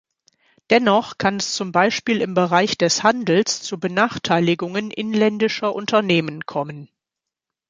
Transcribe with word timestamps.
Dennoch 0.71 1.19
kann 1.19 1.37
es 1.37 1.51
zum 1.53 1.71
Beispiel 1.71 2.21
im 2.21 2.33
Bereich 2.33 2.75
des 2.75 3.03
Handels 3.03 3.61
zu 3.61 3.79
Benachteiligungen 3.79 4.89
inländischer 4.89 5.75
Unternehmen 5.75 6.47
kommen. 6.47 6.89